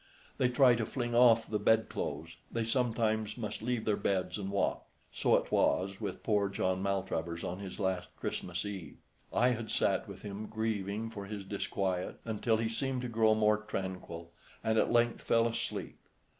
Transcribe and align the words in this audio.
They 0.39 0.49
try 0.49 0.73
to 0.73 0.85
fling 0.87 1.13
off 1.13 1.45
the 1.47 1.59
bedclothes, 1.59 2.35
they 2.51 2.65
sometimes 2.65 3.37
must 3.37 3.61
leave 3.61 3.85
their 3.85 3.95
beds 3.97 4.39
and 4.39 4.49
walk. 4.49 4.87
So 5.13 5.35
it 5.35 5.51
was 5.51 6.01
with 6.01 6.23
poor 6.23 6.49
John 6.49 6.81
Maltravers 6.81 7.43
on 7.43 7.59
his 7.59 7.79
last 7.79 8.07
Christmas 8.17 8.65
Eve. 8.65 8.97
I 9.31 9.49
had 9.49 9.69
sat 9.69 10.07
with 10.07 10.23
him 10.23 10.47
grieving 10.47 11.11
for 11.11 11.25
his 11.27 11.45
disquiet 11.45 12.19
until 12.25 12.57
he 12.57 12.67
seemed 12.67 13.03
to 13.03 13.09
grow 13.09 13.35
more 13.35 13.57
tranquil, 13.59 14.31
and 14.63 14.79
at 14.79 14.91
length 14.91 15.21
fell 15.21 15.45
asleep. 15.47 15.99